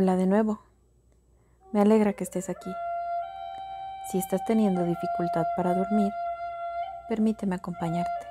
Hola 0.00 0.14
de 0.14 0.28
nuevo. 0.28 0.60
Me 1.72 1.80
alegra 1.80 2.12
que 2.12 2.22
estés 2.22 2.48
aquí. 2.48 2.72
Si 4.08 4.18
estás 4.18 4.44
teniendo 4.44 4.84
dificultad 4.84 5.44
para 5.56 5.74
dormir, 5.74 6.12
permíteme 7.08 7.56
acompañarte. 7.56 8.26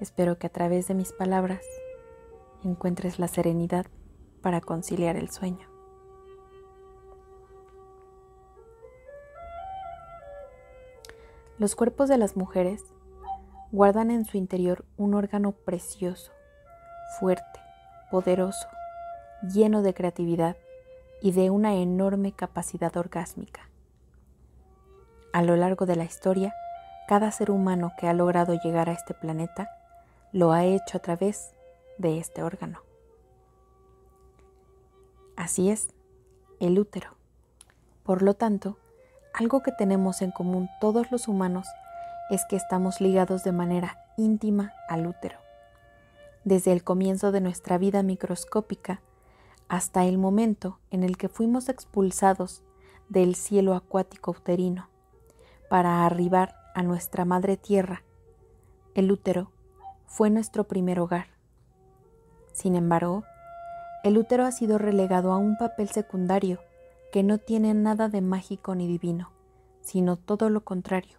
Espero 0.00 0.38
que 0.38 0.46
a 0.46 0.50
través 0.50 0.88
de 0.88 0.94
mis 0.94 1.12
palabras 1.12 1.60
encuentres 2.64 3.18
la 3.18 3.28
serenidad 3.28 3.84
para 4.40 4.62
conciliar 4.62 5.16
el 5.16 5.28
sueño. 5.28 5.68
Los 11.58 11.76
cuerpos 11.76 12.08
de 12.08 12.16
las 12.16 12.38
mujeres 12.38 12.82
guardan 13.70 14.10
en 14.10 14.24
su 14.24 14.38
interior 14.38 14.86
un 14.96 15.12
órgano 15.12 15.52
precioso, 15.52 16.32
fuerte, 17.20 17.60
poderoso, 18.10 18.66
lleno 19.42 19.82
de 19.82 19.94
creatividad 19.94 20.56
y 21.20 21.32
de 21.32 21.50
una 21.50 21.74
enorme 21.74 22.32
capacidad 22.32 22.96
orgásmica. 22.96 23.68
A 25.32 25.42
lo 25.42 25.56
largo 25.56 25.86
de 25.86 25.96
la 25.96 26.04
historia, 26.04 26.54
cada 27.08 27.30
ser 27.30 27.50
humano 27.50 27.92
que 27.98 28.08
ha 28.08 28.12
logrado 28.12 28.54
llegar 28.54 28.88
a 28.88 28.92
este 28.92 29.14
planeta 29.14 29.70
lo 30.32 30.52
ha 30.52 30.64
hecho 30.64 30.98
a 30.98 31.00
través 31.00 31.54
de 31.98 32.18
este 32.18 32.42
órgano. 32.42 32.80
Así 35.36 35.70
es, 35.70 35.88
el 36.60 36.78
útero. 36.78 37.10
Por 38.02 38.22
lo 38.22 38.34
tanto, 38.34 38.76
algo 39.34 39.62
que 39.62 39.72
tenemos 39.72 40.22
en 40.22 40.30
común 40.30 40.68
todos 40.80 41.10
los 41.10 41.28
humanos 41.28 41.66
es 42.30 42.44
que 42.48 42.56
estamos 42.56 43.00
ligados 43.00 43.44
de 43.44 43.52
manera 43.52 43.98
íntima 44.16 44.72
al 44.88 45.06
útero. 45.06 45.38
Desde 46.44 46.72
el 46.72 46.82
comienzo 46.82 47.32
de 47.32 47.40
nuestra 47.40 47.78
vida 47.78 48.02
microscópica 48.02 49.00
hasta 49.72 50.04
el 50.04 50.18
momento 50.18 50.80
en 50.90 51.02
el 51.02 51.16
que 51.16 51.30
fuimos 51.30 51.70
expulsados 51.70 52.62
del 53.08 53.34
cielo 53.34 53.74
acuático 53.74 54.32
uterino 54.32 54.90
para 55.70 56.04
arribar 56.04 56.56
a 56.74 56.82
nuestra 56.82 57.24
madre 57.24 57.56
tierra, 57.56 58.02
el 58.94 59.10
útero 59.10 59.50
fue 60.04 60.28
nuestro 60.28 60.64
primer 60.64 61.00
hogar. 61.00 61.28
Sin 62.52 62.76
embargo, 62.76 63.24
el 64.04 64.18
útero 64.18 64.44
ha 64.44 64.52
sido 64.52 64.76
relegado 64.76 65.32
a 65.32 65.38
un 65.38 65.56
papel 65.56 65.88
secundario 65.88 66.60
que 67.10 67.22
no 67.22 67.38
tiene 67.38 67.72
nada 67.72 68.10
de 68.10 68.20
mágico 68.20 68.74
ni 68.74 68.86
divino, 68.86 69.30
sino 69.80 70.18
todo 70.18 70.50
lo 70.50 70.64
contrario. 70.64 71.16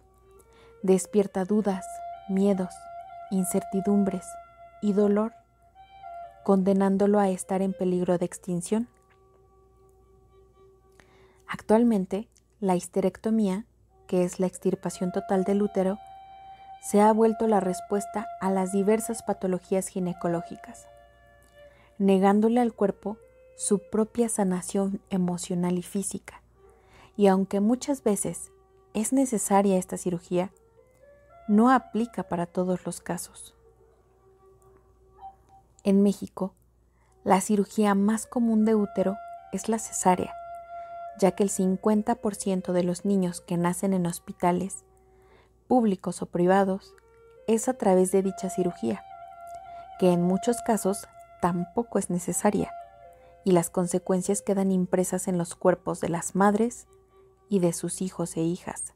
Despierta 0.84 1.44
dudas, 1.44 1.84
miedos, 2.28 2.72
incertidumbres 3.32 4.24
y 4.80 4.92
dolor, 4.92 5.32
condenándolo 6.44 7.18
a 7.18 7.28
estar 7.28 7.62
en 7.62 7.72
peligro 7.72 8.18
de 8.18 8.26
extinción. 8.26 8.88
Actualmente, 11.48 12.28
la 12.60 12.76
histerectomía, 12.76 13.64
que 14.06 14.24
es 14.24 14.38
la 14.38 14.46
extirpación 14.46 15.12
total 15.12 15.44
del 15.44 15.62
útero, 15.62 15.98
se 16.82 17.00
ha 17.00 17.12
vuelto 17.12 17.48
la 17.48 17.60
respuesta 17.60 18.26
a 18.40 18.50
las 18.50 18.72
diversas 18.72 19.22
patologías 19.22 19.88
ginecológicas, 19.88 20.86
negándole 21.98 22.60
al 22.60 22.74
cuerpo 22.74 23.16
su 23.56 23.78
propia 23.78 24.28
sanación 24.28 25.00
emocional 25.10 25.78
y 25.78 25.82
física. 25.82 26.42
Y 27.16 27.28
aunque 27.28 27.60
muchas 27.60 28.02
veces 28.02 28.50
es 28.92 29.12
necesaria 29.12 29.78
esta 29.78 29.96
cirugía, 29.96 30.52
no 31.48 31.70
aplica 31.70 32.24
para 32.24 32.46
todos 32.46 32.84
los 32.84 33.00
casos. 33.00 33.54
En 35.86 36.02
México, 36.02 36.54
la 37.24 37.42
cirugía 37.42 37.94
más 37.94 38.24
común 38.26 38.64
de 38.64 38.74
útero 38.74 39.18
es 39.52 39.68
la 39.68 39.78
cesárea, 39.78 40.32
ya 41.18 41.32
que 41.32 41.42
el 41.42 41.50
50% 41.50 42.72
de 42.72 42.82
los 42.82 43.04
niños 43.04 43.42
que 43.42 43.58
nacen 43.58 43.92
en 43.92 44.06
hospitales, 44.06 44.82
públicos 45.68 46.22
o 46.22 46.26
privados, 46.26 46.94
es 47.46 47.68
a 47.68 47.74
través 47.74 48.12
de 48.12 48.22
dicha 48.22 48.48
cirugía, 48.48 49.04
que 49.98 50.10
en 50.10 50.22
muchos 50.22 50.62
casos 50.62 51.06
tampoco 51.42 51.98
es 51.98 52.08
necesaria 52.08 52.72
y 53.44 53.52
las 53.52 53.68
consecuencias 53.68 54.40
quedan 54.40 54.72
impresas 54.72 55.28
en 55.28 55.36
los 55.36 55.54
cuerpos 55.54 56.00
de 56.00 56.08
las 56.08 56.34
madres 56.34 56.86
y 57.50 57.58
de 57.58 57.74
sus 57.74 58.00
hijos 58.00 58.38
e 58.38 58.40
hijas. 58.40 58.94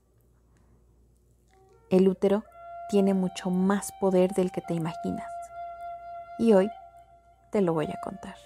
El 1.90 2.08
útero 2.08 2.44
tiene 2.88 3.12
mucho 3.12 3.50
más 3.50 3.92
poder 4.00 4.32
del 4.32 4.50
que 4.50 4.62
te 4.62 4.72
imaginas 4.72 5.37
y 6.38 6.52
hoy 6.52 6.70
te 7.50 7.60
lo 7.60 7.74
voy 7.74 7.86
a 7.86 8.00
contar. 8.02 8.36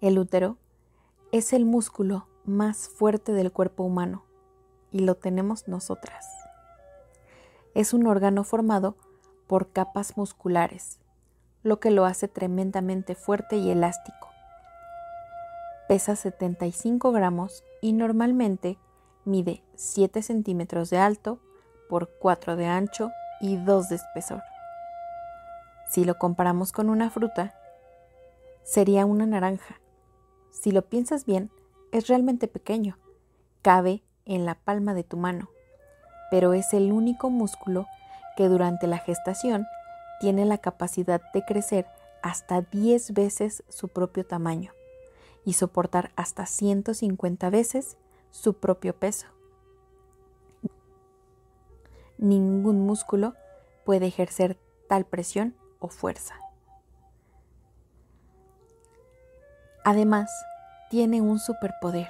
El 0.00 0.18
útero 0.18 0.56
es 1.32 1.52
el 1.52 1.64
músculo 1.64 2.26
más 2.44 2.88
fuerte 2.88 3.32
del 3.32 3.52
cuerpo 3.52 3.84
humano 3.84 4.24
y 4.92 5.00
lo 5.00 5.14
tenemos 5.14 5.68
nosotras. 5.68 6.26
Es 7.74 7.92
un 7.92 8.06
órgano 8.06 8.44
formado 8.44 8.96
por 9.46 9.70
capas 9.70 10.16
musculares 10.16 11.00
lo 11.62 11.80
que 11.80 11.90
lo 11.90 12.04
hace 12.04 12.28
tremendamente 12.28 13.14
fuerte 13.14 13.56
y 13.56 13.70
elástico. 13.70 14.28
Pesa 15.88 16.16
75 16.16 17.12
gramos 17.12 17.64
y 17.82 17.92
normalmente 17.92 18.78
mide 19.24 19.62
7 19.74 20.22
centímetros 20.22 20.90
de 20.90 20.98
alto 20.98 21.40
por 21.88 22.08
4 22.18 22.56
de 22.56 22.66
ancho 22.66 23.10
y 23.40 23.56
2 23.56 23.88
de 23.88 23.96
espesor. 23.96 24.42
Si 25.88 26.04
lo 26.04 26.18
comparamos 26.18 26.72
con 26.72 26.88
una 26.88 27.10
fruta, 27.10 27.54
sería 28.62 29.06
una 29.06 29.26
naranja. 29.26 29.80
Si 30.50 30.70
lo 30.70 30.82
piensas 30.82 31.24
bien, 31.24 31.50
es 31.92 32.06
realmente 32.06 32.46
pequeño. 32.46 32.98
Cabe 33.62 34.02
en 34.24 34.44
la 34.46 34.54
palma 34.54 34.94
de 34.94 35.04
tu 35.04 35.16
mano, 35.16 35.50
pero 36.30 36.52
es 36.52 36.72
el 36.72 36.92
único 36.92 37.30
músculo 37.30 37.86
que 38.36 38.48
durante 38.48 38.86
la 38.86 38.98
gestación 38.98 39.66
tiene 40.20 40.44
la 40.44 40.58
capacidad 40.58 41.20
de 41.34 41.44
crecer 41.44 41.86
hasta 42.22 42.60
10 42.60 43.12
veces 43.14 43.64
su 43.68 43.88
propio 43.88 44.24
tamaño 44.24 44.72
y 45.44 45.54
soportar 45.54 46.12
hasta 46.16 46.46
150 46.46 47.50
veces 47.50 47.96
su 48.30 48.54
propio 48.54 48.94
peso. 48.94 49.26
Ningún 52.20 52.84
músculo 52.84 53.32
puede 53.86 54.06
ejercer 54.06 54.58
tal 54.90 55.06
presión 55.06 55.56
o 55.78 55.88
fuerza. 55.88 56.34
Además, 59.86 60.30
tiene 60.90 61.22
un 61.22 61.38
superpoder. 61.38 62.08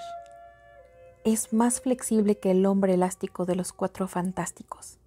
Es 1.25 1.53
más 1.53 1.81
flexible 1.81 2.41
que 2.41 2.51
el 2.51 2.67
hombre 2.67 2.95
elástico 2.95 3.47
de 3.47 3.55
los 3.55 3.73
cuatro 3.73 4.09
fantásticos. 4.09 4.99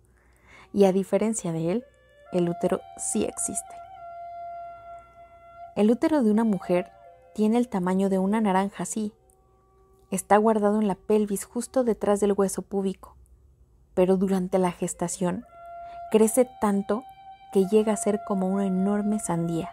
Y 0.72 0.86
a 0.86 0.94
diferencia 0.94 1.52
de 1.52 1.74
él, 1.74 1.86
el 2.32 2.48
útero 2.48 2.80
sí 2.96 3.26
existe. 3.26 3.76
El 5.76 5.92
útero 5.92 6.24
de 6.24 6.32
una 6.32 6.46
mujer 6.46 6.90
tiene 7.36 7.58
el 7.58 7.68
tamaño 7.68 8.08
de 8.08 8.20
una 8.20 8.40
naranja 8.40 8.84
así. 8.84 9.14
Está 10.12 10.38
guardado 10.38 10.80
en 10.80 10.88
la 10.88 10.96
pelvis 10.96 11.44
justo 11.44 11.84
detrás 11.84 12.22
del 12.22 12.32
hueso 12.32 12.62
púbico, 12.62 13.18
pero 13.94 14.18
durante 14.18 14.58
la 14.60 14.72
gestación 14.72 15.46
crece 16.12 16.50
tanto 16.62 17.04
que 17.52 17.66
llega 17.66 17.94
a 17.94 17.98
ser 17.98 18.22
como 18.28 18.48
una 18.48 18.66
enorme 18.66 19.20
sandía, 19.20 19.72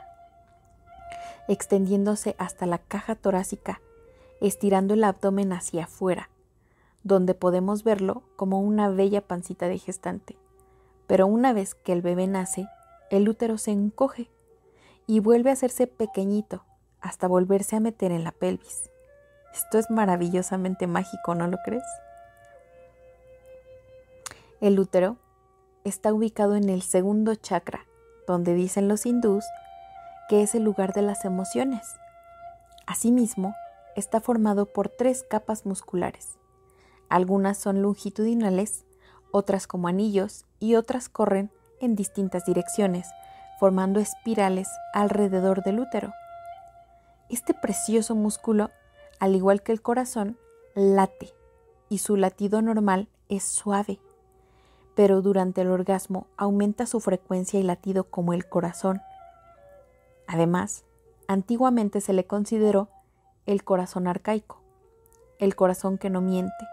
extendiéndose 1.49 2.37
hasta 2.39 2.67
la 2.67 2.79
caja 2.79 3.15
torácica, 3.15 3.81
estirando 4.41 4.95
el 4.95 5.05
abdomen 5.05 5.53
hacia 5.53 5.85
afuera, 5.85 6.31
donde 7.03 7.35
podemos 7.35 7.85
verlo 7.85 8.23
como 8.37 8.61
una 8.61 8.89
bella 8.89 9.23
pancita 9.23 9.69
de 9.69 9.79
gestante. 9.79 10.37
Pero 11.07 11.27
una 11.27 11.53
vez 11.53 11.75
que 11.75 11.93
el 11.93 12.03
bebé 12.03 12.27
nace, 12.27 12.69
el 13.11 13.29
útero 13.29 13.59
se 13.59 13.73
encoge 13.73 14.31
y 15.07 15.21
vuelve 15.21 15.51
a 15.51 15.55
hacerse 15.55 15.87
pequeñito 15.87 16.65
hasta 17.01 17.27
volverse 17.27 17.77
a 17.77 17.81
meter 17.81 18.13
en 18.13 18.25
la 18.25 18.33
pelvis. 18.33 18.91
Esto 19.53 19.79
es 19.79 19.91
maravillosamente 19.91 20.87
mágico, 20.87 21.35
¿no 21.35 21.49
lo 21.49 21.59
crees? 21.65 21.83
El 24.61 24.79
útero 24.79 25.17
está 25.85 26.13
ubicado 26.13 26.55
en 26.55 26.69
el 26.69 26.83
segundo 26.83 27.35
chakra, 27.35 27.87
donde 28.27 28.53
dicen 28.55 28.89
los 28.89 29.07
hindús 29.07 29.45
que 30.29 30.43
es 30.43 30.55
el 30.55 30.63
lugar 30.63 30.93
de 30.93 31.03
las 31.03 31.25
emociones. 31.25 31.97
Asimismo, 32.87 33.55
está 33.97 34.21
formado 34.21 34.67
por 34.67 34.89
tres 34.89 35.25
capas 35.29 35.65
musculares. 35.65 36.39
Algunas 37.09 37.59
son 37.59 37.83
longitudinales 37.83 38.85
otras 39.33 39.67
como 39.67 39.89
anillos 39.89 40.45
y 40.59 40.75
otras 40.75 41.09
corren 41.09 41.51
en 41.81 41.97
distintas 41.97 42.45
direcciones, 42.45 43.09
formando 43.59 43.99
espirales 43.99 44.69
alrededor 44.93 45.63
del 45.63 45.81
útero. 45.81 46.13
Este 47.29 47.55
precioso 47.55 48.15
músculo, 48.15 48.71
al 49.19 49.35
igual 49.35 49.63
que 49.63 49.73
el 49.73 49.83
corazón, 49.83 50.39
late 50.75 51.33
y 51.89 51.99
su 51.99 52.17
latido 52.17 52.61
normal 52.61 53.09
es 53.29 53.45
suave, 53.45 54.01
pero 54.95 55.23
durante 55.23 55.63
el 55.63 55.69
orgasmo 55.71 56.27
aumenta 56.37 56.87
su 56.87 57.01
frecuencia 57.01 57.59
y 57.61 57.63
latido 57.63 58.05
como 58.05 58.33
el 58.33 58.49
corazón. 58.49 59.01
Además, 60.27 60.85
antiguamente 61.29 62.01
se 62.01 62.13
le 62.13 62.27
consideró 62.27 62.89
el 63.47 63.65
corazón 63.65 64.07
arcaico, 64.07 64.61
el 65.39 65.57
corazón 65.57 65.99
que 65.99 66.11
no 66.11 66.21
miente, 66.21 66.67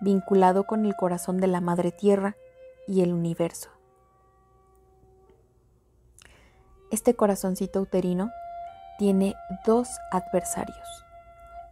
vinculado 0.00 0.64
con 0.64 0.84
el 0.84 0.94
corazón 0.94 1.38
de 1.38 1.46
la 1.46 1.60
Madre 1.60 1.92
Tierra 1.92 2.36
y 2.86 3.02
el 3.02 3.12
universo. 3.12 3.70
Este 6.90 7.16
corazoncito 7.16 7.80
uterino 7.80 8.30
tiene 8.98 9.34
dos 9.64 9.88
adversarios. 10.10 11.04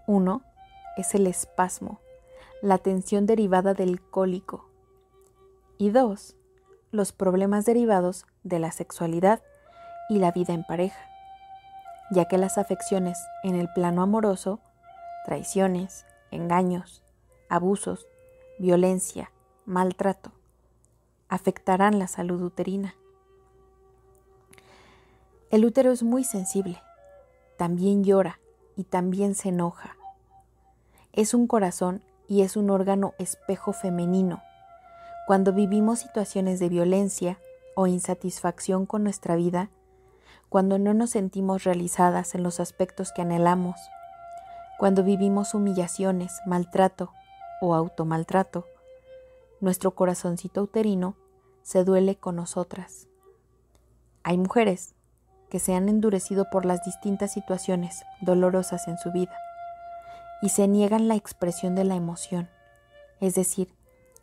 Uno 0.06 0.42
es 0.96 1.14
el 1.14 1.26
espasmo, 1.26 2.00
la 2.62 2.78
tensión 2.78 3.26
derivada 3.26 3.74
del 3.74 4.00
cólico. 4.00 4.68
Y 5.78 5.90
dos, 5.90 6.36
los 6.92 7.12
problemas 7.12 7.64
derivados 7.64 8.26
de 8.42 8.58
la 8.58 8.70
sexualidad 8.70 9.42
y 10.08 10.18
la 10.18 10.30
vida 10.32 10.54
en 10.54 10.64
pareja, 10.64 11.00
ya 12.10 12.26
que 12.26 12.38
las 12.38 12.58
afecciones 12.58 13.18
en 13.42 13.56
el 13.56 13.68
plano 13.74 14.02
amoroso, 14.02 14.60
traiciones, 15.24 16.06
engaños, 16.30 17.02
abusos, 17.48 18.06
violencia, 18.58 19.30
maltrato, 19.66 20.32
afectarán 21.28 21.98
la 21.98 22.06
salud 22.06 22.42
uterina. 22.42 22.94
El 25.50 25.64
útero 25.64 25.90
es 25.92 26.02
muy 26.02 26.24
sensible, 26.24 26.80
también 27.56 28.04
llora 28.04 28.38
y 28.76 28.84
también 28.84 29.34
se 29.34 29.48
enoja. 29.48 29.96
Es 31.12 31.34
un 31.34 31.46
corazón 31.46 32.02
y 32.28 32.42
es 32.42 32.56
un 32.56 32.70
órgano 32.70 33.14
espejo 33.18 33.72
femenino. 33.72 34.42
Cuando 35.26 35.54
vivimos 35.54 36.00
situaciones 36.00 36.60
de 36.60 36.68
violencia 36.68 37.38
o 37.74 37.86
insatisfacción 37.86 38.84
con 38.84 39.04
nuestra 39.04 39.36
vida, 39.36 39.70
cuando 40.50 40.78
no 40.78 40.92
nos 40.92 41.10
sentimos 41.10 41.64
realizadas 41.64 42.34
en 42.34 42.42
los 42.42 42.60
aspectos 42.60 43.10
que 43.10 43.22
anhelamos, 43.22 43.76
cuando 44.78 45.02
vivimos 45.02 45.54
humillaciones, 45.54 46.40
maltrato 46.44 47.10
o 47.62 47.74
automaltrato, 47.74 48.66
nuestro 49.60 49.92
corazoncito 49.92 50.62
uterino 50.62 51.16
se 51.62 51.84
duele 51.84 52.16
con 52.16 52.36
nosotras. 52.36 53.08
Hay 54.24 54.36
mujeres 54.36 54.94
que 55.48 55.58
se 55.58 55.74
han 55.74 55.88
endurecido 55.88 56.50
por 56.50 56.66
las 56.66 56.84
distintas 56.84 57.32
situaciones 57.32 58.04
dolorosas 58.20 58.88
en 58.88 58.98
su 58.98 59.10
vida 59.10 59.34
y 60.42 60.50
se 60.50 60.68
niegan 60.68 61.08
la 61.08 61.14
expresión 61.14 61.74
de 61.74 61.84
la 61.84 61.94
emoción, 61.94 62.50
es 63.20 63.34
decir, 63.34 63.74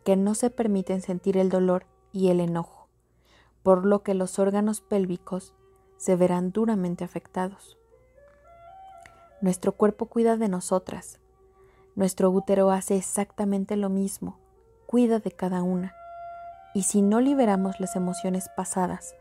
que 0.03 0.15
no 0.15 0.35
se 0.35 0.49
permiten 0.49 1.01
sentir 1.01 1.37
el 1.37 1.49
dolor 1.49 1.85
y 2.11 2.29
el 2.29 2.39
enojo, 2.39 2.87
por 3.63 3.85
lo 3.85 4.03
que 4.03 4.13
los 4.13 4.39
órganos 4.39 4.81
pélvicos 4.81 5.53
se 5.97 6.15
verán 6.15 6.51
duramente 6.51 7.03
afectados. 7.03 7.77
Nuestro 9.41 9.73
cuerpo 9.73 10.07
cuida 10.07 10.37
de 10.37 10.49
nosotras, 10.49 11.19
nuestro 11.95 12.29
útero 12.29 12.71
hace 12.71 12.95
exactamente 12.95 13.75
lo 13.75 13.89
mismo, 13.89 14.39
cuida 14.85 15.19
de 15.19 15.31
cada 15.31 15.63
una, 15.63 15.93
y 16.73 16.83
si 16.83 17.01
no 17.01 17.19
liberamos 17.19 17.79
las 17.79 17.95
emociones 17.95 18.49
pasadas 18.55 19.15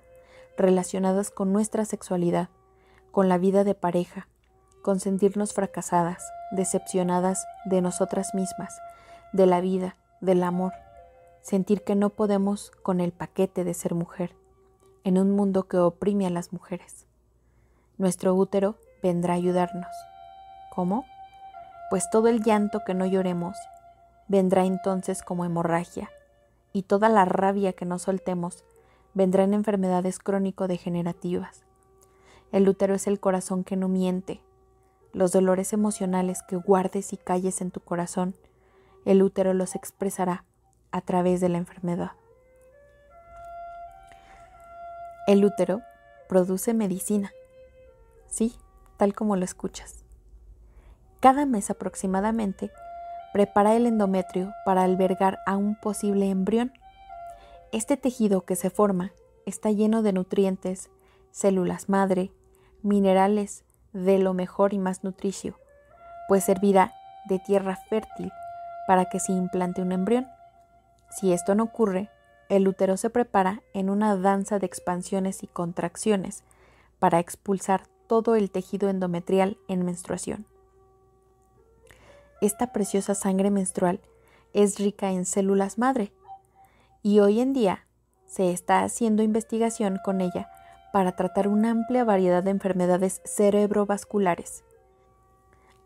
relacionadas 0.56 1.30
con 1.30 1.52
nuestra 1.52 1.84
sexualidad, 1.84 2.48
con 3.10 3.28
la 3.28 3.38
vida 3.38 3.64
de 3.64 3.74
pareja, 3.74 4.28
con 4.82 5.00
sentirnos 5.00 5.52
fracasadas, 5.52 6.22
decepcionadas 6.52 7.46
de 7.64 7.80
nosotras 7.80 8.34
mismas, 8.34 8.78
de 9.32 9.46
la 9.46 9.60
vida, 9.60 9.96
del 10.20 10.42
amor, 10.42 10.72
sentir 11.42 11.82
que 11.82 11.94
no 11.94 12.10
podemos 12.10 12.70
con 12.82 13.00
el 13.00 13.12
paquete 13.12 13.64
de 13.64 13.74
ser 13.74 13.94
mujer, 13.94 14.34
en 15.04 15.18
un 15.18 15.30
mundo 15.30 15.64
que 15.68 15.78
oprime 15.78 16.26
a 16.26 16.30
las 16.30 16.52
mujeres. 16.52 17.06
Nuestro 17.98 18.34
útero 18.34 18.76
vendrá 19.02 19.34
a 19.34 19.36
ayudarnos. 19.36 19.90
¿Cómo? 20.74 21.04
Pues 21.90 22.08
todo 22.10 22.28
el 22.28 22.42
llanto 22.42 22.80
que 22.86 22.94
no 22.94 23.06
lloremos 23.06 23.56
vendrá 24.28 24.64
entonces 24.64 25.22
como 25.22 25.44
hemorragia, 25.44 26.10
y 26.72 26.82
toda 26.82 27.08
la 27.08 27.24
rabia 27.24 27.72
que 27.72 27.84
no 27.84 27.98
soltemos 27.98 28.64
vendrá 29.12 29.42
en 29.42 29.54
enfermedades 29.54 30.18
crónico-degenerativas. 30.18 31.64
El 32.52 32.68
útero 32.68 32.94
es 32.94 33.06
el 33.06 33.18
corazón 33.18 33.64
que 33.64 33.76
no 33.76 33.88
miente, 33.88 34.40
los 35.12 35.32
dolores 35.32 35.72
emocionales 35.72 36.42
que 36.42 36.56
guardes 36.56 37.12
y 37.12 37.16
calles 37.16 37.60
en 37.60 37.70
tu 37.70 37.80
corazón, 37.80 38.34
el 39.04 39.22
útero 39.22 39.54
los 39.54 39.74
expresará 39.74 40.44
a 40.92 41.00
través 41.00 41.40
de 41.40 41.48
la 41.48 41.58
enfermedad. 41.58 42.12
El 45.26 45.44
útero 45.44 45.82
produce 46.28 46.74
medicina. 46.74 47.32
Sí, 48.26 48.56
tal 48.96 49.14
como 49.14 49.36
lo 49.36 49.44
escuchas. 49.44 50.04
Cada 51.20 51.46
mes 51.46 51.70
aproximadamente 51.70 52.70
prepara 53.32 53.74
el 53.76 53.86
endometrio 53.86 54.52
para 54.64 54.82
albergar 54.82 55.38
a 55.46 55.56
un 55.56 55.76
posible 55.76 56.30
embrión. 56.30 56.72
Este 57.72 57.96
tejido 57.96 58.44
que 58.44 58.56
se 58.56 58.70
forma 58.70 59.12
está 59.46 59.70
lleno 59.70 60.02
de 60.02 60.12
nutrientes, 60.12 60.90
células 61.30 61.88
madre, 61.88 62.32
minerales, 62.82 63.64
de 63.92 64.18
lo 64.18 64.34
mejor 64.34 64.72
y 64.72 64.78
más 64.78 65.04
nutricio, 65.04 65.58
pues 66.28 66.44
servirá 66.44 66.92
de 67.28 67.38
tierra 67.38 67.76
fértil 67.88 68.32
para 68.86 69.06
que 69.06 69.20
se 69.20 69.32
implante 69.32 69.82
un 69.82 69.92
embrión. 69.92 70.26
Si 71.10 71.32
esto 71.32 71.54
no 71.54 71.64
ocurre, 71.64 72.10
el 72.48 72.66
útero 72.66 72.96
se 72.96 73.10
prepara 73.10 73.62
en 73.74 73.90
una 73.90 74.16
danza 74.16 74.58
de 74.58 74.66
expansiones 74.66 75.42
y 75.42 75.46
contracciones 75.46 76.42
para 76.98 77.18
expulsar 77.18 77.82
todo 78.06 78.34
el 78.34 78.50
tejido 78.50 78.88
endometrial 78.88 79.56
en 79.68 79.84
menstruación. 79.84 80.46
Esta 82.40 82.72
preciosa 82.72 83.14
sangre 83.14 83.50
menstrual 83.50 84.00
es 84.52 84.78
rica 84.78 85.10
en 85.10 85.24
células 85.24 85.78
madre 85.78 86.12
y 87.02 87.20
hoy 87.20 87.40
en 87.40 87.52
día 87.52 87.86
se 88.26 88.50
está 88.50 88.82
haciendo 88.82 89.22
investigación 89.22 89.98
con 90.04 90.20
ella 90.20 90.50
para 90.92 91.12
tratar 91.12 91.48
una 91.48 91.70
amplia 91.70 92.04
variedad 92.04 92.42
de 92.42 92.50
enfermedades 92.50 93.20
cerebrovasculares. 93.24 94.64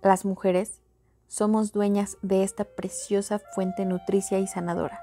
Las 0.02 0.25
mujeres 0.25 0.80
somos 1.28 1.73
dueñas 1.73 2.16
de 2.23 2.43
esta 2.43 2.64
preciosa 2.64 3.38
fuente 3.38 3.85
nutricia 3.85 4.38
y 4.38 4.47
sanadora. 4.47 5.00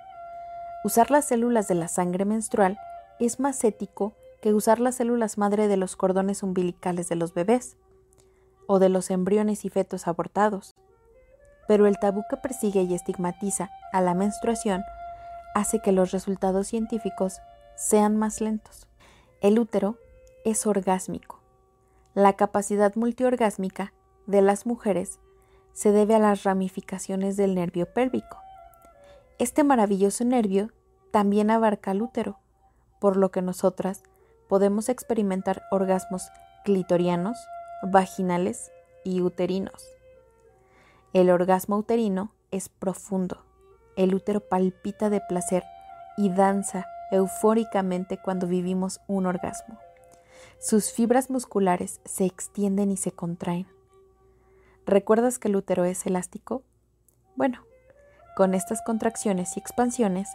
Usar 0.84 1.12
las 1.12 1.25
células 1.25 1.68
de 1.68 1.75
la 1.75 1.88
sangre 1.88 2.25
menstrual 2.25 2.80
es 3.20 3.40
más 3.40 3.63
ético 3.63 4.13
que 4.42 4.54
usar 4.54 4.80
las 4.80 4.96
células 4.96 5.38
madre 5.38 5.68
de 5.68 5.78
los 5.78 5.96
cordones 5.96 6.42
umbilicales 6.42 7.08
de 7.10 7.16
los 7.16 7.34
bebés 7.34 7.78
o 8.68 8.80
de 8.80 8.90
los 8.90 9.12
embriones 9.12 9.66
y 9.66 9.70
fetos 9.70 10.08
abortados. 10.08 10.75
Pero 11.68 11.86
el 11.86 12.00
tabú 12.00 12.24
que 12.30 12.38
persigue 12.38 12.82
y 12.82 12.94
estigmatiza 12.94 13.70
a 13.94 14.01
la 14.01 14.13
menstruación 14.13 14.84
hace 15.54 15.80
que 15.82 15.92
los 15.92 16.12
resultados 16.12 16.68
científicos 16.68 17.42
sean 17.75 18.18
más 18.18 18.42
lentos. 18.42 18.88
El 19.42 19.60
útero 19.60 19.98
es 20.46 20.66
orgásmico. 20.66 21.40
La 22.13 22.34
capacidad 22.34 22.96
multiorgásmica 22.96 23.94
de 24.25 24.42
las 24.42 24.66
mujeres 24.66 25.20
se 25.74 25.92
debe 25.92 26.16
a 26.16 26.20
las 26.20 26.44
ramificaciones 26.44 27.38
del 27.38 27.56
nervio 27.56 27.86
pélvico. 27.86 28.38
Este 29.40 29.63
maravilloso 29.63 30.24
nervio 30.24 30.72
también 31.12 31.51
abarca 31.51 31.92
el 31.92 32.01
útero, 32.01 32.40
por 33.00 33.18
lo 33.18 33.32
que 33.32 33.42
nosotras 33.42 34.04
podemos 34.48 34.90
experimentar 34.90 35.63
orgasmos 35.72 36.30
clitorianos, 36.63 37.38
vaginales 37.84 38.72
y 39.04 39.22
uterinos. 39.22 39.88
El 41.13 41.30
orgasmo 41.30 41.78
uterino 41.78 42.32
es 42.51 42.70
profundo. 42.70 43.44
El 43.96 44.13
útero 44.13 44.40
palpita 44.40 45.10
de 45.10 45.22
placer 45.28 45.63
y 46.18 46.30
danza 46.30 46.86
eufóricamente 47.12 48.18
cuando 48.18 48.48
vivimos 48.48 49.01
un 49.08 49.25
orgasmo. 49.25 49.80
Sus 50.60 50.92
fibras 50.92 51.30
musculares 51.30 52.00
se 52.06 52.25
extienden 52.25 52.92
y 52.92 52.98
se 52.98 53.12
contraen. 53.12 53.68
¿Recuerdas 54.86 55.38
que 55.38 55.48
el 55.48 55.56
útero 55.56 55.86
es 55.86 56.06
elástico? 56.06 56.64
Bueno, 57.36 57.60
con 58.36 58.54
estas 58.56 58.82
contracciones 58.82 59.56
y 59.56 59.60
expansiones, 59.60 60.28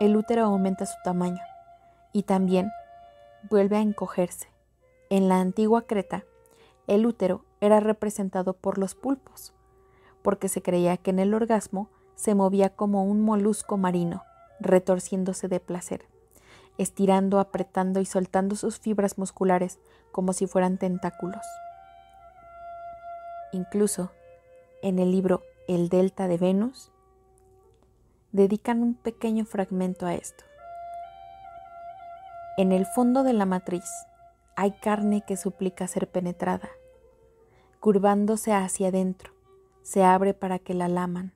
el 0.00 0.16
útero 0.16 0.44
aumenta 0.44 0.84
su 0.84 0.96
tamaño 1.02 1.42
y 2.12 2.24
también 2.24 2.70
vuelve 3.48 3.76
a 3.76 3.80
encogerse. 3.80 4.48
En 5.08 5.28
la 5.28 5.40
antigua 5.40 5.86
Creta, 5.86 6.24
el 6.86 7.06
útero 7.06 7.44
era 7.60 7.80
representado 7.80 8.52
por 8.52 8.78
los 8.78 8.94
pulpos, 8.94 9.54
porque 10.22 10.48
se 10.48 10.62
creía 10.62 10.96
que 10.98 11.10
en 11.10 11.18
el 11.18 11.32
orgasmo 11.32 11.88
se 12.16 12.34
movía 12.34 12.70
como 12.70 13.04
un 13.04 13.22
molusco 13.22 13.78
marino 13.78 14.22
retorciéndose 14.60 15.48
de 15.48 15.58
placer, 15.58 16.04
estirando, 16.76 17.40
apretando 17.40 18.00
y 18.00 18.04
soltando 18.04 18.56
sus 18.56 18.78
fibras 18.78 19.16
musculares 19.16 19.78
como 20.12 20.34
si 20.34 20.46
fueran 20.46 20.76
tentáculos. 20.76 21.44
Incluso 23.52 24.12
en 24.82 24.98
el 24.98 25.10
libro 25.10 25.42
El 25.66 25.88
Delta 25.88 26.28
de 26.28 26.38
Venus, 26.38 26.92
dedican 28.32 28.82
un 28.82 28.94
pequeño 28.94 29.44
fragmento 29.44 30.06
a 30.06 30.14
esto. 30.14 30.44
En 32.56 32.70
el 32.70 32.86
fondo 32.86 33.24
de 33.24 33.32
la 33.32 33.46
matriz 33.46 33.90
hay 34.54 34.72
carne 34.72 35.24
que 35.26 35.36
suplica 35.36 35.88
ser 35.88 36.08
penetrada. 36.08 36.68
Curvándose 37.80 38.52
hacia 38.52 38.88
adentro, 38.88 39.32
se 39.82 40.04
abre 40.04 40.32
para 40.32 40.58
que 40.58 40.74
la 40.74 40.88
laman. 40.88 41.32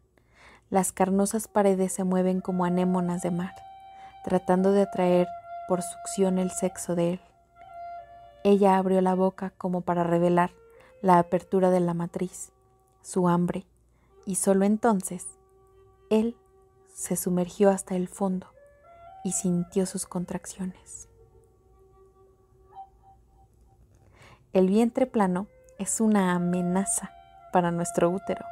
Las 0.71 0.93
carnosas 0.93 1.49
paredes 1.49 1.93
se 1.93 2.05
mueven 2.05 2.41
como 2.41 2.65
anémonas 2.65 3.23
de 3.23 3.33
mar, 3.33 3.55
tratando 4.23 4.71
de 4.71 4.83
atraer 4.83 5.27
por 5.67 5.83
succión 5.83 6.39
el 6.39 6.51
sexo 6.51 6.95
de 6.95 7.15
él. 7.15 7.21
Ella 8.45 8.77
abrió 8.77 9.01
la 9.01 9.15
boca 9.15 9.51
como 9.57 9.81
para 9.81 10.05
revelar 10.05 10.51
la 11.05 11.19
apertura 11.19 11.69
de 11.69 11.81
la 11.81 11.93
matriz, 11.93 12.51
su 13.03 13.29
hambre, 13.29 13.67
y 14.25 14.37
solo 14.37 14.65
entonces 14.65 15.27
él 16.09 16.35
se 16.95 17.15
sumergió 17.15 17.69
hasta 17.69 17.95
el 17.95 18.09
fondo 18.09 18.47
y 19.23 19.33
sintió 19.33 19.85
sus 19.85 20.07
contracciones. 20.07 21.11
El 24.55 24.69
vientre 24.69 25.07
plano 25.07 25.47
es 25.79 26.01
una 26.01 26.35
amenaza 26.35 27.11
para 27.53 27.71
nuestro 27.71 28.09
útero. 28.09 28.47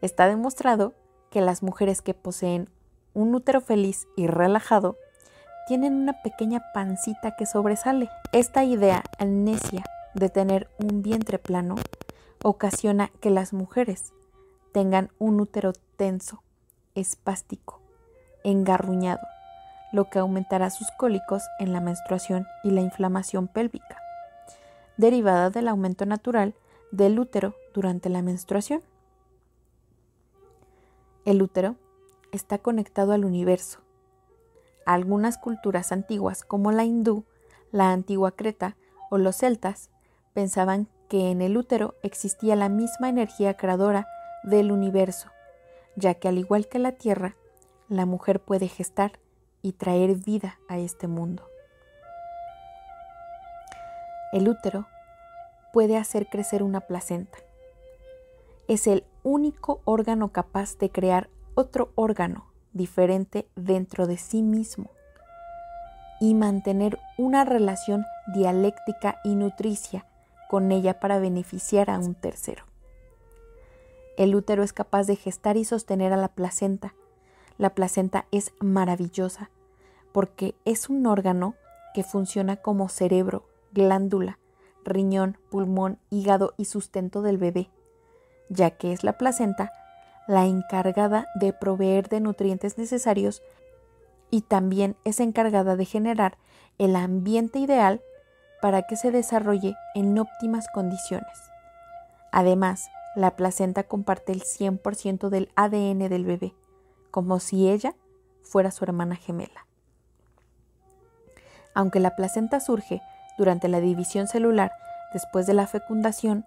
Está 0.00 0.26
demostrado 0.26 0.94
que 1.28 1.42
las 1.42 1.62
mujeres 1.62 2.00
que 2.00 2.14
poseen 2.14 2.70
un 3.12 3.34
útero 3.34 3.60
feliz 3.60 4.08
y 4.16 4.26
relajado 4.26 4.96
tienen 5.68 5.92
una 5.92 6.22
pequeña 6.22 6.62
pancita 6.72 7.36
que 7.36 7.44
sobresale. 7.44 8.08
Esta 8.32 8.64
idea 8.64 9.04
necia 9.20 9.84
de 10.14 10.28
tener 10.28 10.68
un 10.78 11.02
vientre 11.02 11.38
plano 11.38 11.76
ocasiona 12.42 13.10
que 13.20 13.30
las 13.30 13.52
mujeres 13.52 14.12
tengan 14.72 15.10
un 15.18 15.40
útero 15.40 15.72
tenso, 15.96 16.42
espástico, 16.94 17.80
engarruñado, 18.44 19.20
lo 19.92 20.08
que 20.08 20.18
aumentará 20.18 20.70
sus 20.70 20.88
cólicos 20.98 21.42
en 21.58 21.72
la 21.72 21.80
menstruación 21.80 22.46
y 22.64 22.70
la 22.70 22.80
inflamación 22.80 23.48
pélvica, 23.48 23.98
derivada 24.96 25.50
del 25.50 25.68
aumento 25.68 26.06
natural 26.06 26.54
del 26.90 27.18
útero 27.18 27.54
durante 27.74 28.08
la 28.08 28.22
menstruación. 28.22 28.82
El 31.24 31.42
útero 31.42 31.76
está 32.32 32.58
conectado 32.58 33.12
al 33.12 33.24
universo. 33.24 33.80
Algunas 34.84 35.38
culturas 35.38 35.92
antiguas, 35.92 36.44
como 36.44 36.72
la 36.72 36.84
hindú, 36.84 37.24
la 37.70 37.92
antigua 37.92 38.32
Creta 38.32 38.76
o 39.10 39.18
los 39.18 39.36
celtas, 39.36 39.90
pensaban 40.32 40.88
que 41.08 41.30
en 41.30 41.42
el 41.42 41.56
útero 41.56 41.94
existía 42.02 42.56
la 42.56 42.68
misma 42.68 43.08
energía 43.08 43.54
creadora 43.54 44.08
del 44.42 44.72
universo, 44.72 45.28
ya 45.96 46.14
que 46.14 46.28
al 46.28 46.38
igual 46.38 46.68
que 46.68 46.78
la 46.78 46.92
Tierra, 46.92 47.36
la 47.88 48.06
mujer 48.06 48.40
puede 48.40 48.68
gestar 48.68 49.20
y 49.60 49.72
traer 49.72 50.16
vida 50.16 50.58
a 50.68 50.78
este 50.78 51.06
mundo. 51.06 51.46
El 54.32 54.48
útero 54.48 54.86
puede 55.72 55.98
hacer 55.98 56.28
crecer 56.28 56.62
una 56.62 56.80
placenta. 56.80 57.38
Es 58.66 58.86
el 58.86 59.04
único 59.22 59.82
órgano 59.84 60.32
capaz 60.32 60.78
de 60.78 60.90
crear 60.90 61.28
otro 61.54 61.92
órgano 61.94 62.46
diferente 62.72 63.46
dentro 63.54 64.06
de 64.06 64.16
sí 64.16 64.42
mismo 64.42 64.90
y 66.20 66.34
mantener 66.34 66.98
una 67.18 67.44
relación 67.44 68.06
dialéctica 68.32 69.20
y 69.24 69.34
nutricia 69.34 70.06
con 70.52 70.70
ella 70.70 71.00
para 71.00 71.18
beneficiar 71.18 71.88
a 71.88 71.98
un 71.98 72.14
tercero. 72.14 72.64
El 74.18 74.34
útero 74.34 74.62
es 74.62 74.74
capaz 74.74 75.04
de 75.06 75.16
gestar 75.16 75.56
y 75.56 75.64
sostener 75.64 76.12
a 76.12 76.18
la 76.18 76.28
placenta. 76.28 76.92
La 77.56 77.70
placenta 77.70 78.26
es 78.32 78.52
maravillosa 78.60 79.48
porque 80.12 80.54
es 80.66 80.90
un 80.90 81.06
órgano 81.06 81.54
que 81.94 82.02
funciona 82.02 82.56
como 82.56 82.90
cerebro, 82.90 83.46
glándula, 83.72 84.38
riñón, 84.84 85.38
pulmón, 85.50 85.96
hígado 86.10 86.52
y 86.58 86.66
sustento 86.66 87.22
del 87.22 87.38
bebé, 87.38 87.70
ya 88.50 88.72
que 88.72 88.92
es 88.92 89.04
la 89.04 89.16
placenta 89.16 89.72
la 90.28 90.44
encargada 90.44 91.28
de 91.34 91.54
proveer 91.54 92.10
de 92.10 92.20
nutrientes 92.20 92.76
necesarios 92.76 93.42
y 94.30 94.42
también 94.42 94.96
es 95.04 95.18
encargada 95.18 95.76
de 95.76 95.86
generar 95.86 96.36
el 96.76 96.94
ambiente 96.94 97.58
ideal 97.58 98.02
para 98.62 98.82
que 98.82 98.94
se 98.94 99.10
desarrolle 99.10 99.76
en 99.96 100.16
óptimas 100.16 100.68
condiciones. 100.72 101.50
Además, 102.30 102.88
la 103.16 103.34
placenta 103.34 103.82
comparte 103.82 104.30
el 104.30 104.42
100% 104.42 105.30
del 105.30 105.50
ADN 105.56 106.08
del 106.08 106.24
bebé, 106.24 106.54
como 107.10 107.40
si 107.40 107.68
ella 107.68 107.96
fuera 108.44 108.70
su 108.70 108.84
hermana 108.84 109.16
gemela. 109.16 109.66
Aunque 111.74 111.98
la 111.98 112.14
placenta 112.14 112.60
surge 112.60 113.02
durante 113.36 113.66
la 113.66 113.80
división 113.80 114.28
celular 114.28 114.70
después 115.12 115.44
de 115.46 115.54
la 115.54 115.66
fecundación 115.66 116.46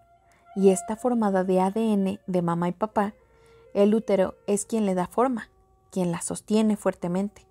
y 0.55 0.69
está 0.69 0.95
formada 0.95 1.43
de 1.43 1.60
ADN 1.60 2.22
de 2.25 2.41
mamá 2.41 2.69
y 2.69 2.72
papá, 2.72 3.13
el 3.74 3.93
útero 3.93 4.36
es 4.48 4.65
quien 4.65 4.86
le 4.86 4.95
da 4.95 5.07
forma, 5.07 5.50
quien 5.91 6.13
la 6.13 6.22
sostiene 6.22 6.77
fuertemente. 6.77 7.45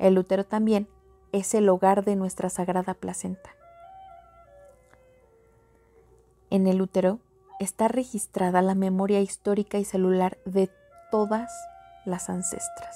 El 0.00 0.18
útero 0.18 0.44
también 0.44 0.88
es 1.30 1.54
el 1.54 1.68
hogar 1.68 2.04
de 2.04 2.16
nuestra 2.16 2.50
sagrada 2.50 2.94
placenta. 2.94 3.50
En 6.52 6.66
el 6.66 6.82
útero 6.82 7.18
está 7.60 7.88
registrada 7.88 8.60
la 8.60 8.74
memoria 8.74 9.22
histórica 9.22 9.78
y 9.78 9.86
celular 9.86 10.36
de 10.44 10.70
todas 11.10 11.50
las 12.04 12.28
ancestras. 12.28 12.94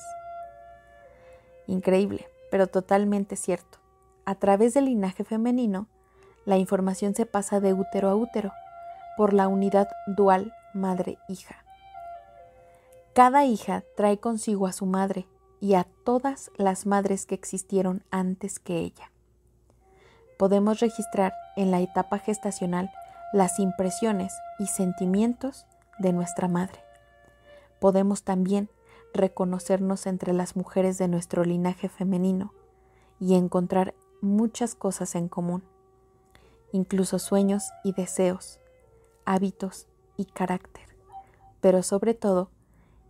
Increíble, 1.66 2.28
pero 2.50 2.66
totalmente 2.66 3.34
cierto. 3.34 3.78
A 4.26 4.34
través 4.34 4.74
del 4.74 4.84
linaje 4.84 5.24
femenino, 5.24 5.86
la 6.44 6.58
información 6.58 7.14
se 7.14 7.24
pasa 7.24 7.58
de 7.60 7.72
útero 7.72 8.10
a 8.10 8.14
útero 8.14 8.52
por 9.16 9.32
la 9.32 9.48
unidad 9.48 9.88
dual 10.06 10.52
madre-hija. 10.74 11.64
Cada 13.14 13.46
hija 13.46 13.84
trae 13.96 14.18
consigo 14.18 14.66
a 14.66 14.74
su 14.74 14.84
madre 14.84 15.26
y 15.60 15.76
a 15.76 15.86
todas 16.04 16.50
las 16.58 16.84
madres 16.84 17.24
que 17.24 17.34
existieron 17.34 18.04
antes 18.10 18.58
que 18.58 18.80
ella. 18.80 19.10
Podemos 20.36 20.80
registrar 20.80 21.32
en 21.56 21.70
la 21.70 21.80
etapa 21.80 22.18
gestacional 22.18 22.90
las 23.36 23.58
impresiones 23.58 24.32
y 24.58 24.66
sentimientos 24.66 25.66
de 25.98 26.14
nuestra 26.14 26.48
madre. 26.48 26.82
Podemos 27.80 28.22
también 28.22 28.70
reconocernos 29.12 30.06
entre 30.06 30.32
las 30.32 30.56
mujeres 30.56 30.96
de 30.96 31.06
nuestro 31.06 31.44
linaje 31.44 31.90
femenino 31.90 32.54
y 33.20 33.34
encontrar 33.34 33.94
muchas 34.22 34.74
cosas 34.74 35.14
en 35.16 35.28
común, 35.28 35.62
incluso 36.72 37.18
sueños 37.18 37.64
y 37.84 37.92
deseos, 37.92 38.58
hábitos 39.26 39.86
y 40.16 40.24
carácter, 40.24 40.86
pero 41.60 41.82
sobre 41.82 42.14
todo 42.14 42.48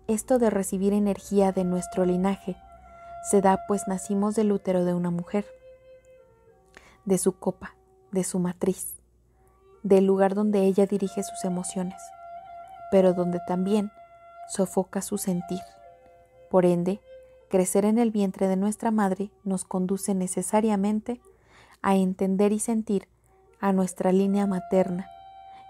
esto 0.09 0.41
de 0.41 0.51
recibir 0.51 0.93
energía 0.93 1.53
de 1.53 1.63
nuestro 1.63 2.05
linaje 2.05 2.57
se 3.31 3.41
da 3.41 3.61
pues 3.69 3.87
nacimos 3.87 4.35
del 4.35 4.51
útero 4.51 4.85
de 4.85 4.93
una 4.93 5.13
mujer, 5.13 5.47
de 7.05 7.17
su 7.17 7.39
copa, 7.39 7.77
de 8.11 8.25
su 8.25 8.41
matriz, 8.41 8.96
del 9.87 10.05
lugar 10.05 10.35
donde 10.35 10.63
ella 10.65 10.85
dirige 10.87 11.23
sus 11.23 11.45
emociones, 11.45 12.03
pero 12.91 13.15
donde 13.15 13.41
también 13.47 13.93
sofoca 14.49 15.01
su 15.01 15.17
sentir. 15.17 15.61
Por 16.51 16.67
ende, 16.67 17.01
crecer 17.49 17.85
en 17.85 17.99
el 17.99 18.11
vientre 18.11 18.49
de 18.49 18.57
nuestra 18.57 18.91
madre 18.91 19.31
nos 19.45 19.65
conduce 19.65 20.13
necesariamente 20.15 21.21
a 21.83 21.95
entender 21.95 22.53
y 22.53 22.59
sentir 22.59 23.07
a 23.61 23.73
nuestra 23.73 24.11
línea 24.11 24.47
materna 24.47 25.09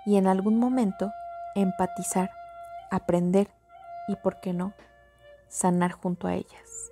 y 0.07 0.17
en 0.17 0.29
algún 0.29 0.59
momento 0.59 1.13
empatizar, 1.55 2.31
aprender 2.91 3.51
y, 4.09 4.17
por 4.17 4.41
qué 4.41 4.55
no, 4.55 4.73
sanar 5.49 5.93
junto 5.93 6.27
a 6.27 6.35
ellas. 6.35 6.91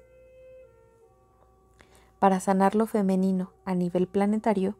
Para 2.18 2.38
sanar 2.40 2.74
lo 2.74 2.86
femenino 2.86 3.50
a 3.64 3.74
nivel 3.74 4.08
planetario, 4.08 4.76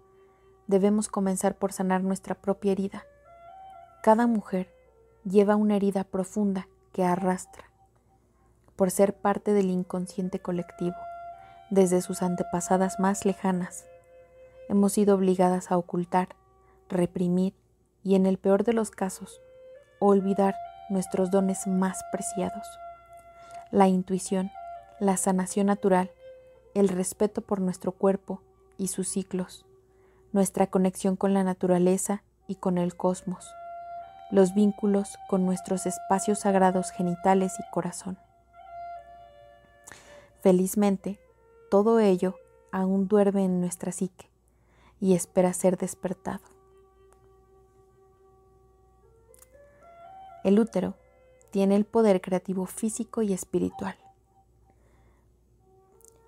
debemos 0.67 1.09
comenzar 1.09 1.57
por 1.57 1.73
sanar 1.73 2.03
nuestra 2.03 2.35
propia 2.35 2.73
herida. 2.73 3.05
Cada 4.03 4.27
mujer 4.27 4.73
lleva 5.25 5.57
una 5.57 5.77
herida 5.77 6.05
profunda 6.05 6.69
que 6.93 7.05
arrastra, 7.05 7.65
por 8.77 8.91
ser 8.91 9.15
parte 9.15 9.53
del 9.53 9.71
inconsciente 9.71 10.39
colectivo, 10.41 10.97
desde 11.71 12.03
sus 12.03 12.23
antepasadas 12.23 13.01
más 13.01 13.25
lejanas. 13.25 13.85
Hemos 14.69 14.93
sido 14.93 15.17
obligadas 15.17 15.71
a 15.71 15.77
ocultar, 15.77 16.29
reprimir 16.89 17.55
y, 18.03 18.15
en 18.15 18.27
el 18.27 18.39
peor 18.39 18.65
de 18.65 18.75
los 18.75 18.91
casos, 18.91 19.41
olvidar 19.99 20.55
nuestros 20.91 21.31
dones 21.31 21.67
más 21.67 22.03
preciados. 22.13 22.67
La 23.71 23.89
intuición, 23.89 24.51
la 25.01 25.17
sanación 25.17 25.67
natural, 25.67 26.11
el 26.75 26.89
respeto 26.89 27.41
por 27.41 27.61
nuestro 27.61 27.93
cuerpo 27.93 28.43
y 28.77 28.89
sus 28.89 29.09
ciclos, 29.09 29.65
nuestra 30.35 30.67
conexión 30.67 31.15
con 31.15 31.33
la 31.33 31.45
naturaleza 31.45 32.25
y 32.49 32.57
con 32.57 32.77
el 32.77 32.97
cosmos, 32.97 33.55
los 34.33 34.53
vínculos 34.53 35.17
con 35.29 35.47
nuestros 35.47 35.87
espacios 35.87 36.41
sagrados 36.41 36.91
genitales 36.91 37.55
y 37.61 37.71
corazón. 37.71 38.19
Felizmente, 40.41 41.21
todo 41.71 42.01
ello 42.01 42.35
aún 42.73 43.07
duerme 43.07 43.45
en 43.45 43.61
nuestra 43.61 43.93
psique, 43.93 44.29
y 45.01 45.15
espera 45.15 45.53
ser 45.53 45.79
despertado. 45.79 46.43
El 50.43 50.59
útero 50.59 50.95
tiene 51.53 51.77
el 51.77 51.85
poder 51.85 52.21
creativo 52.21 52.67
físico 52.67 53.23
y 53.23 53.33
espiritual. 53.33 53.97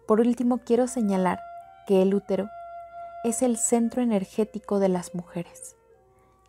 Por 0.06 0.20
último, 0.20 0.58
quiero 0.58 0.86
señalar 0.86 1.40
que 1.88 2.02
el 2.02 2.14
útero 2.14 2.48
es 3.26 3.42
el 3.42 3.56
centro 3.56 4.02
energético 4.02 4.78
de 4.78 4.88
las 4.88 5.12
mujeres. 5.16 5.74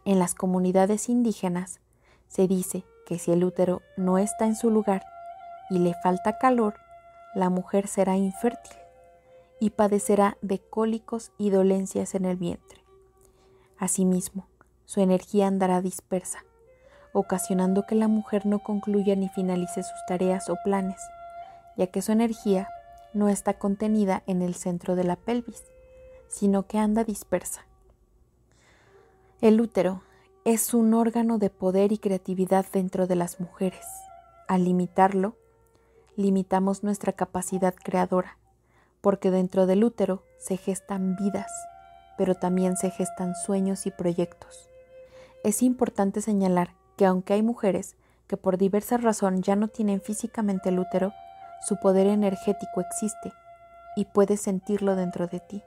En 0.06 0.20
las 0.20 0.36
comunidades 0.36 1.10
indígenas 1.10 1.80
se 2.28 2.48
dice 2.48 2.84
que 3.08 3.18
si 3.18 3.32
el 3.32 3.44
útero 3.44 3.82
no 3.98 4.20
está 4.20 4.46
en 4.46 4.56
su 4.56 4.70
lugar 4.70 5.04
y 5.72 5.80
le 5.80 5.96
falta 6.04 6.38
calor, 6.38 6.76
la 7.34 7.50
mujer 7.50 7.88
será 7.88 8.16
infértil 8.16 8.78
y 9.60 9.72
padecerá 9.72 10.38
de 10.44 10.60
cólicos 10.60 11.32
y 11.40 11.50
dolencias 11.50 12.14
en 12.14 12.26
el 12.26 12.38
vientre. 12.38 12.84
Asimismo, 13.80 14.48
su 14.86 15.02
energía 15.02 15.48
andará 15.48 15.82
dispersa, 15.82 16.46
ocasionando 17.12 17.88
que 17.88 17.96
la 17.96 18.08
mujer 18.08 18.46
no 18.46 18.60
concluya 18.60 19.16
ni 19.16 19.30
finalice 19.30 19.82
sus 19.82 20.06
tareas 20.08 20.48
o 20.48 20.56
planes, 20.64 21.02
ya 21.76 21.88
que 21.88 22.04
su 22.04 22.12
energía 22.12 22.70
no 23.16 23.30
está 23.30 23.56
contenida 23.56 24.22
en 24.28 24.44
el 24.44 24.54
centro 24.54 24.96
de 24.96 25.06
la 25.06 25.16
pelvis, 25.16 25.64
sino 26.28 26.68
que 26.68 26.78
anda 26.78 27.04
dispersa. 27.04 27.66
El 29.42 29.62
útero 29.62 30.02
es 30.46 30.74
un 30.74 30.94
órgano 30.94 31.38
de 31.38 31.50
poder 31.50 31.92
y 31.92 31.98
creatividad 31.98 32.66
dentro 32.72 33.06
de 33.06 33.16
las 33.16 33.40
mujeres. 33.40 33.86
Al 34.48 34.64
limitarlo, 34.64 35.36
limitamos 36.16 36.84
nuestra 36.84 37.14
capacidad 37.14 37.76
creadora, 37.76 38.38
porque 39.02 39.30
dentro 39.30 39.66
del 39.66 39.84
útero 39.84 40.24
se 40.40 40.58
gestan 40.58 41.16
vidas, 41.16 41.52
pero 42.18 42.34
también 42.34 42.78
se 42.78 42.90
gestan 42.90 43.36
sueños 43.36 43.86
y 43.86 43.92
proyectos. 43.92 44.70
Es 45.44 45.62
importante 45.62 46.22
señalar 46.22 46.74
que 46.96 47.06
aunque 47.06 47.34
hay 47.34 47.44
mujeres 47.44 47.96
que 48.28 48.38
por 48.38 48.58
diversa 48.58 48.98
razón 48.98 49.44
ya 49.44 49.56
no 49.56 49.68
tienen 49.68 50.02
físicamente 50.02 50.70
el 50.70 50.80
útero, 50.80 51.14
su 51.68 51.78
poder 51.80 52.08
energético 52.08 52.82
existe 52.82 53.34
y 53.96 54.06
puedes 54.06 54.42
sentirlo 54.42 54.96
dentro 54.96 55.28
de 55.28 55.40
ti. 55.40 55.64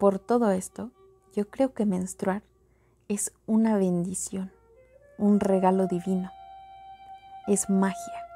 Por 0.00 0.18
todo 0.18 0.50
esto, 0.50 0.90
yo 1.34 1.50
creo 1.50 1.74
que 1.74 1.84
menstruar 1.84 2.42
es 3.08 3.34
una 3.46 3.76
bendición, 3.76 4.50
un 5.18 5.40
regalo 5.40 5.88
divino, 5.88 6.30
es 7.46 7.68
magia. 7.68 8.26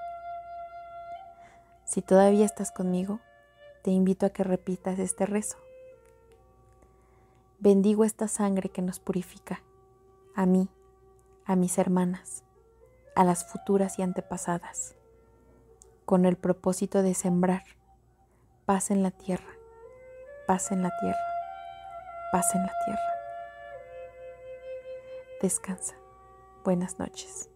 Si 1.87 2.03
todavía 2.03 2.45
estás 2.45 2.71
conmigo, 2.71 3.21
te 3.83 3.93
invito 3.93 4.27
a 4.27 4.29
que 4.29 4.45
repitas 4.45 4.99
este 4.99 5.25
rezo. 5.25 5.57
Bendigo 7.61 8.05
esta 8.05 8.29
sangre 8.29 8.69
que 8.69 8.83
nos 8.83 9.01
purifica 9.01 9.63
a 10.35 10.45
mí, 10.45 10.69
a 11.47 11.57
mis 11.57 11.79
hermanas, 11.79 12.45
a 13.17 13.25
las 13.25 13.51
futuras 13.51 13.99
y 13.99 14.03
antepasadas, 14.03 14.97
con 16.05 16.27
el 16.27 16.37
propósito 16.37 17.03
de 17.03 17.15
sembrar 17.15 17.65
paz 18.67 18.91
en 18.91 19.03
la 19.03 19.13
tierra, 19.13 19.55
paz 20.47 20.71
en 20.71 20.83
la 20.83 20.93
tierra, 21.01 21.34
paz 22.35 22.53
en 22.57 22.63
la 22.63 22.73
tierra. 22.85 23.15
Descansa. 25.41 25.95
Buenas 26.65 26.99
noches. 26.99 27.49